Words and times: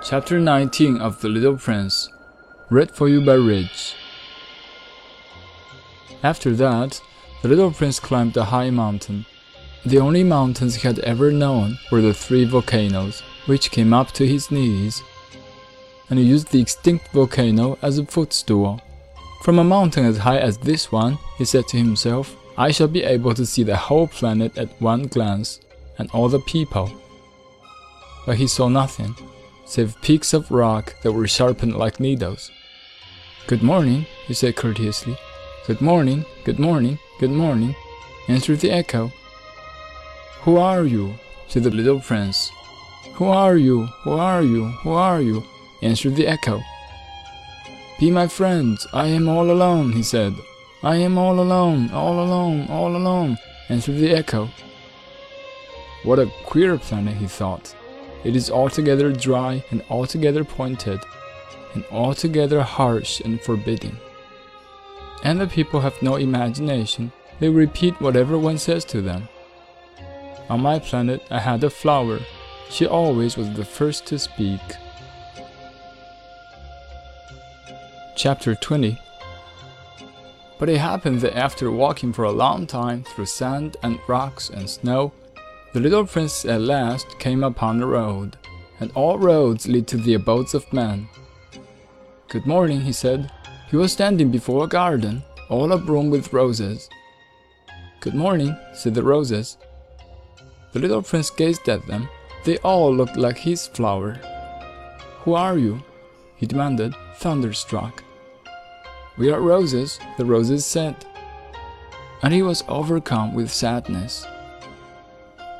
Chapter 0.00 0.38
19 0.38 1.00
of 1.00 1.20
The 1.20 1.28
Little 1.28 1.56
Prince, 1.56 2.08
read 2.70 2.92
for 2.92 3.08
you 3.08 3.20
by 3.20 3.34
Rich. 3.34 3.96
After 6.22 6.54
that, 6.54 7.00
the 7.42 7.48
little 7.48 7.72
prince 7.72 7.98
climbed 7.98 8.36
a 8.36 8.44
high 8.44 8.70
mountain. 8.70 9.26
The 9.84 9.98
only 9.98 10.22
mountains 10.22 10.76
he 10.76 10.86
had 10.86 11.00
ever 11.00 11.32
known 11.32 11.78
were 11.90 12.00
the 12.00 12.14
three 12.14 12.44
volcanoes, 12.44 13.22
which 13.46 13.72
came 13.72 13.92
up 13.92 14.12
to 14.12 14.26
his 14.26 14.52
knees. 14.52 15.02
And 16.08 16.18
he 16.18 16.24
used 16.24 16.52
the 16.52 16.60
extinct 16.60 17.08
volcano 17.08 17.76
as 17.82 17.98
a 17.98 18.06
footstool. 18.06 18.80
From 19.42 19.58
a 19.58 19.64
mountain 19.64 20.04
as 20.04 20.18
high 20.18 20.38
as 20.38 20.58
this 20.58 20.92
one, 20.92 21.18
he 21.38 21.44
said 21.44 21.66
to 21.68 21.76
himself, 21.76 22.36
I 22.56 22.70
shall 22.70 22.88
be 22.88 23.02
able 23.02 23.34
to 23.34 23.44
see 23.44 23.64
the 23.64 23.76
whole 23.76 24.06
planet 24.06 24.56
at 24.56 24.80
one 24.80 25.08
glance, 25.08 25.60
and 25.98 26.08
all 26.12 26.28
the 26.28 26.40
people. 26.40 26.88
But 28.24 28.36
he 28.36 28.46
saw 28.46 28.68
nothing, 28.68 29.16
save 29.68 30.00
peaks 30.00 30.32
of 30.32 30.50
rock 30.50 30.94
that 31.02 31.12
were 31.12 31.28
sharpened 31.28 31.76
like 31.76 32.00
needles. 32.00 32.50
Good 33.46 33.62
morning, 33.62 34.06
he 34.26 34.32
said 34.32 34.56
courteously. 34.56 35.18
Good 35.66 35.82
morning, 35.82 36.24
good 36.44 36.58
morning, 36.58 36.98
good 37.20 37.30
morning, 37.30 37.76
answered 38.28 38.60
the 38.60 38.70
echo. 38.70 39.12
Who 40.42 40.56
are 40.56 40.84
you? 40.84 41.14
said 41.48 41.64
the 41.64 41.70
little 41.70 42.00
prince. 42.00 42.50
Who 43.14 43.26
are 43.26 43.56
you? 43.56 43.84
Who 44.04 44.12
are 44.12 44.42
you? 44.42 44.68
Who 44.82 44.92
are 44.92 45.20
you? 45.20 45.44
answered 45.82 46.16
the 46.16 46.26
echo. 46.26 46.62
Be 48.00 48.10
my 48.10 48.26
friend, 48.26 48.78
I 48.94 49.08
am 49.08 49.28
all 49.28 49.50
alone, 49.50 49.92
he 49.92 50.02
said. 50.02 50.34
I 50.82 50.96
am 50.96 51.18
all 51.18 51.40
alone, 51.40 51.90
all 51.90 52.24
alone, 52.24 52.68
all 52.68 52.96
alone, 52.96 53.36
answered 53.68 53.96
the 53.98 54.12
echo. 54.14 54.48
What 56.04 56.18
a 56.18 56.32
queer 56.44 56.78
planet, 56.78 57.16
he 57.16 57.26
thought. 57.26 57.74
It 58.24 58.34
is 58.34 58.50
altogether 58.50 59.12
dry 59.12 59.64
and 59.70 59.82
altogether 59.88 60.44
pointed, 60.44 61.00
and 61.74 61.84
altogether 61.90 62.62
harsh 62.62 63.20
and 63.20 63.40
forbidding. 63.40 63.96
And 65.22 65.40
the 65.40 65.46
people 65.46 65.80
have 65.80 66.00
no 66.02 66.16
imagination, 66.16 67.12
they 67.40 67.48
repeat 67.48 68.00
whatever 68.00 68.38
one 68.38 68.58
says 68.58 68.84
to 68.86 69.00
them. 69.00 69.28
On 70.48 70.60
my 70.60 70.78
planet, 70.78 71.22
I 71.30 71.38
had 71.38 71.62
a 71.62 71.70
flower. 71.70 72.20
She 72.70 72.86
always 72.86 73.36
was 73.36 73.52
the 73.52 73.64
first 73.64 74.06
to 74.06 74.18
speak. 74.18 74.60
Chapter 78.16 78.54
20 78.54 78.98
But 80.58 80.68
it 80.68 80.78
happened 80.78 81.20
that 81.20 81.36
after 81.36 81.70
walking 81.70 82.12
for 82.12 82.24
a 82.24 82.32
long 82.32 82.66
time 82.66 83.04
through 83.04 83.26
sand 83.26 83.76
and 83.82 84.00
rocks 84.08 84.50
and 84.50 84.68
snow, 84.68 85.12
the 85.72 85.80
little 85.80 86.06
prince 86.06 86.44
at 86.44 86.60
last 86.60 87.18
came 87.18 87.44
upon 87.44 87.82
a 87.82 87.86
road, 87.86 88.36
and 88.80 88.90
all 88.94 89.18
roads 89.18 89.68
lead 89.68 89.86
to 89.88 89.98
the 89.98 90.14
abodes 90.14 90.54
of 90.54 90.72
men. 90.72 91.08
Good 92.28 92.46
morning, 92.46 92.80
he 92.80 92.92
said. 92.92 93.30
He 93.70 93.76
was 93.76 93.92
standing 93.92 94.30
before 94.30 94.64
a 94.64 94.68
garden, 94.68 95.22
all 95.50 95.68
abloom 95.68 96.10
with 96.10 96.32
roses. 96.32 96.88
Good 98.00 98.14
morning, 98.14 98.56
said 98.72 98.94
the 98.94 99.02
roses. 99.02 99.58
The 100.72 100.78
little 100.78 101.02
prince 101.02 101.28
gazed 101.30 101.68
at 101.68 101.86
them. 101.86 102.08
They 102.44 102.56
all 102.58 102.94
looked 102.94 103.16
like 103.16 103.38
his 103.38 103.66
flower. 103.66 104.14
Who 105.24 105.34
are 105.34 105.58
you? 105.58 105.82
he 106.36 106.46
demanded, 106.46 106.94
thunderstruck. 107.16 108.04
We 109.18 109.30
are 109.30 109.40
roses, 109.40 109.98
the 110.16 110.24
roses 110.24 110.64
said. 110.64 111.04
And 112.22 112.32
he 112.32 112.42
was 112.42 112.64
overcome 112.68 113.34
with 113.34 113.50
sadness. 113.50 114.24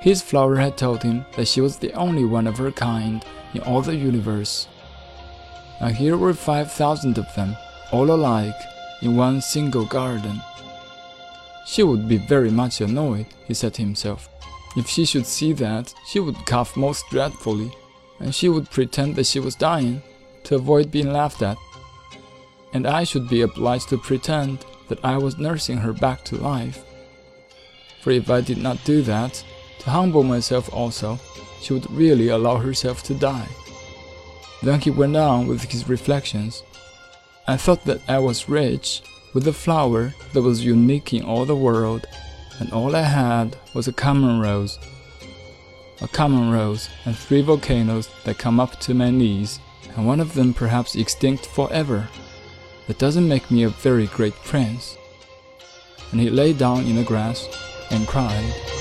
His 0.01 0.23
flower 0.23 0.57
had 0.57 0.77
told 0.77 1.03
him 1.03 1.27
that 1.37 1.49
she 1.49 1.61
was 1.61 1.77
the 1.77 1.93
only 1.93 2.25
one 2.25 2.47
of 2.47 2.59
her 2.59 2.71
kind 2.71 3.25
in 3.55 3.61
all 3.63 3.83
the 3.83 3.97
universe. 3.97 4.69
And 5.81 5.95
here 5.95 6.17
were 6.17 6.35
5,000 6.35 7.19
of 7.19 7.35
them, 7.35 7.57
all 7.92 8.11
alike, 8.11 8.55
in 9.03 9.17
one 9.17 9.41
single 9.41 9.85
garden. 9.85 10.41
She 11.67 11.83
would 11.83 12.08
be 12.08 12.17
very 12.17 12.51
much 12.51 12.81
annoyed, 12.81 13.27
he 13.47 13.55
said 13.55 13.75
to 13.75 13.83
himself. 13.83 14.29
If 14.77 14.89
she 14.89 15.05
should 15.05 15.27
see 15.27 15.53
that, 15.55 15.92
she 16.07 16.20
would 16.20 16.47
cough 16.47 16.77
most 16.77 17.05
dreadfully, 17.11 17.73
and 18.20 18.35
she 18.35 18.48
would 18.48 18.70
pretend 18.70 19.17
that 19.17 19.27
she 19.27 19.41
was 19.41 19.55
dying, 19.55 20.03
to 20.45 20.55
avoid 20.55 20.91
being 20.91 21.13
laughed 21.13 21.42
at. 21.42 21.58
And 22.73 22.87
I 22.87 23.05
should 23.05 23.29
be 23.29 23.42
obliged 23.42 23.89
to 23.91 23.98
pretend 23.98 24.64
that 24.89 25.05
I 25.05 25.19
was 25.19 25.39
nursing 25.39 25.79
her 25.79 25.92
back 25.92 26.25
to 26.27 26.37
life. 26.37 26.85
For 28.03 28.11
if 28.11 28.31
I 28.31 28.41
did 28.41 28.58
not 28.58 28.85
do 28.85 29.03
that, 29.03 29.45
to 29.80 29.90
humble 29.90 30.22
myself 30.22 30.72
also, 30.72 31.18
she 31.61 31.72
would 31.72 31.90
really 31.90 32.28
allow 32.28 32.56
herself 32.56 33.02
to 33.05 33.14
die. 33.14 33.48
Then 34.62 34.80
he 34.80 34.90
went 34.90 35.16
on 35.16 35.46
with 35.46 35.70
his 35.70 35.89
reflections. 35.89 36.62
I 37.46 37.56
thought 37.56 37.84
that 37.84 38.00
I 38.08 38.18
was 38.18 38.48
rich 38.48 39.02
with 39.33 39.46
a 39.46 39.52
flower 39.52 40.14
that 40.33 40.42
was 40.42 40.64
unique 40.64 41.12
in 41.12 41.22
all 41.22 41.44
the 41.44 41.56
world, 41.56 42.06
and 42.58 42.72
all 42.72 42.96
I 42.96 43.02
had 43.02 43.56
was 43.74 43.86
a 43.86 43.92
common 43.92 44.40
rose. 44.40 44.78
A 46.00 46.08
common 46.08 46.50
rose 46.50 46.89
and 47.05 47.16
three 47.16 47.42
volcanoes 47.42 48.08
that 48.24 48.39
come 48.39 48.60
up 48.60 48.78
to 48.80 48.95
my 48.95 49.10
knees, 49.10 49.60
and 49.96 50.06
one 50.06 50.20
of 50.20 50.34
them 50.34 50.55
perhaps 50.55 50.96
extinct 50.96 51.46
forever. 51.46 52.08
That 52.86 52.98
doesn't 52.98 53.28
make 53.28 53.50
me 53.50 53.64
a 53.64 53.68
very 53.68 54.06
great 54.06 54.34
prince. 54.34 54.96
And 56.10 56.20
he 56.20 56.30
lay 56.30 56.52
down 56.52 56.84
in 56.86 56.96
the 56.96 57.05
grass 57.05 57.46
and 57.90 58.06
cried. 58.06 58.77